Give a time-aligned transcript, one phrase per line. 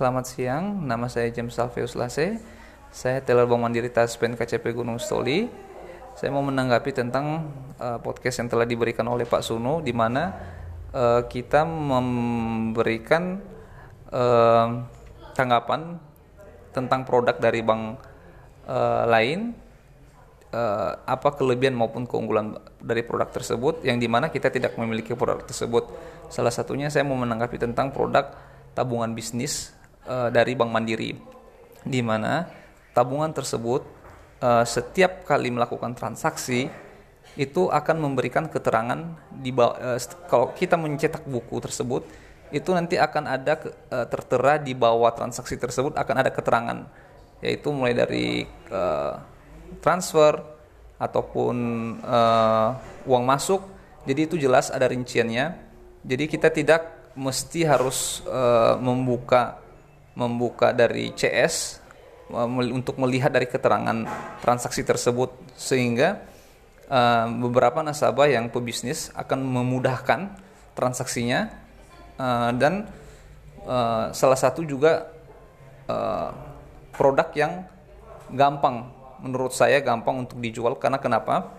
[0.00, 2.40] Selamat siang, nama saya James Alveus Lase.
[2.88, 5.44] Saya teller Bank Mandiri Taspen KCP Gunung Stoli.
[6.16, 10.32] Saya mau menanggapi tentang uh, podcast yang telah diberikan oleh Pak Suno, di mana
[10.96, 13.44] uh, kita memberikan
[14.08, 14.88] uh,
[15.36, 16.00] tanggapan
[16.72, 18.00] tentang produk dari bank
[18.72, 19.52] uh, lain
[20.56, 25.44] uh, apa kelebihan maupun keunggulan dari produk tersebut yang di mana kita tidak memiliki produk
[25.44, 25.92] tersebut
[26.32, 28.32] salah satunya saya mau menanggapi tentang produk
[28.72, 29.76] tabungan bisnis
[30.06, 31.16] uh, dari Bank Mandiri
[31.84, 32.44] di mana
[32.92, 33.82] tabungan tersebut
[34.44, 36.68] uh, setiap kali melakukan transaksi
[37.38, 42.04] itu akan memberikan keterangan di uh, kalau kita mencetak buku tersebut
[42.50, 43.54] itu nanti akan ada
[43.94, 46.78] uh, tertera di bawah transaksi tersebut akan ada keterangan
[47.40, 49.16] yaitu mulai dari uh,
[49.80, 50.36] transfer
[51.00, 51.56] ataupun
[52.04, 52.76] uh,
[53.08, 53.64] uang masuk.
[54.04, 55.56] Jadi itu jelas ada rinciannya.
[56.04, 59.60] Jadi kita tidak mesti harus uh, membuka
[60.14, 61.80] membuka dari CS
[62.30, 64.06] uh, untuk melihat dari keterangan
[64.42, 66.22] transaksi tersebut sehingga
[66.90, 70.34] uh, beberapa nasabah yang pebisnis akan memudahkan
[70.74, 71.50] transaksinya
[72.18, 72.90] uh, dan
[73.66, 75.10] uh, salah satu juga
[75.86, 76.30] uh,
[76.94, 77.52] produk yang
[78.30, 80.76] gampang menurut saya gampang untuk dijual.
[80.80, 81.52] Karena kenapa?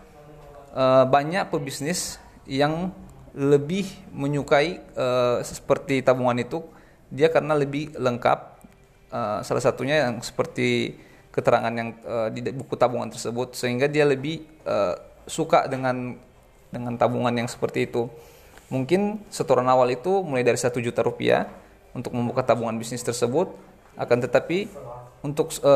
[0.74, 2.18] E, banyak pebisnis
[2.50, 2.90] yang
[3.32, 5.08] lebih menyukai e,
[5.46, 6.66] seperti tabungan itu
[7.12, 8.40] dia karena lebih lengkap
[9.12, 10.96] e, salah satunya yang seperti
[11.30, 14.76] keterangan yang e, di buku tabungan tersebut sehingga dia lebih e,
[15.28, 16.18] suka dengan
[16.72, 18.08] dengan tabungan yang seperti itu
[18.72, 21.52] mungkin setoran awal itu mulai dari satu juta rupiah
[21.92, 23.52] untuk membuka tabungan bisnis tersebut
[24.00, 24.72] akan tetapi
[25.22, 25.74] untuk e,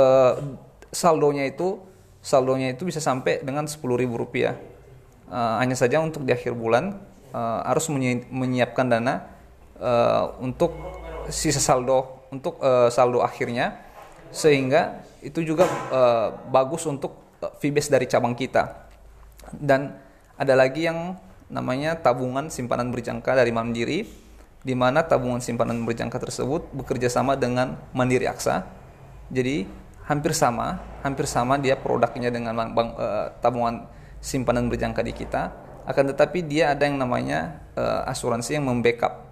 [0.95, 1.83] saldonya itu
[2.25, 4.57] saldonya itu bisa sampai dengan sepuluh ribu rupiah.
[5.25, 7.01] Uh, hanya saja untuk di akhir bulan
[7.33, 7.89] uh, harus
[8.29, 9.25] menyiapkan dana
[9.81, 10.73] uh, untuk
[11.29, 13.81] sisa saldo untuk uh, saldo akhirnya
[14.29, 17.25] sehingga itu juga uh, bagus untuk
[17.61, 18.89] fee base dari cabang kita.
[19.53, 19.93] Dan
[20.35, 21.15] ada lagi yang
[21.49, 24.05] namanya tabungan simpanan berjangka dari Mandiri
[24.65, 28.65] di mana tabungan simpanan berjangka tersebut bekerja sama dengan Mandiri Aksa.
[29.29, 29.65] Jadi
[30.05, 33.85] hampir sama, hampir sama dia produknya dengan bank uh, tabungan
[34.21, 35.53] simpanan berjangka di kita.
[35.85, 39.24] Akan tetapi dia ada yang namanya uh, asuransi yang membackup.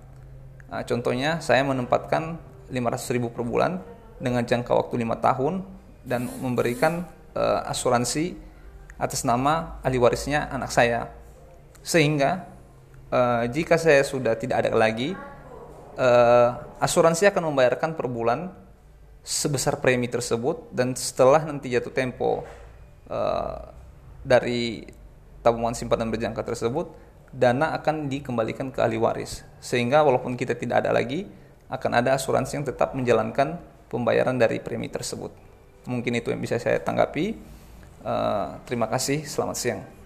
[0.73, 2.41] Uh, contohnya saya menempatkan
[2.73, 3.77] 500 ribu per bulan
[4.17, 5.61] dengan jangka waktu lima tahun
[6.01, 7.05] dan memberikan
[7.37, 8.33] uh, asuransi
[8.97, 11.13] atas nama ahli warisnya anak saya.
[11.85, 12.49] Sehingga
[13.13, 15.13] uh, jika saya sudah tidak ada lagi,
[16.01, 16.49] uh,
[16.81, 18.49] asuransi akan membayarkan per bulan
[19.21, 22.41] sebesar premi tersebut dan setelah nanti jatuh tempo
[23.13, 23.57] uh,
[24.25, 24.89] dari
[25.45, 27.02] tabungan simpanan berjangka tersebut
[27.33, 29.41] dana akan dikembalikan ke ahli waris.
[29.57, 31.25] Sehingga walaupun kita tidak ada lagi
[31.73, 33.57] akan ada asuransi yang tetap menjalankan
[33.89, 35.33] pembayaran dari premi tersebut.
[35.89, 37.33] Mungkin itu yang bisa saya tanggapi.
[38.05, 39.25] Uh, terima kasih.
[39.25, 40.02] Selamat siang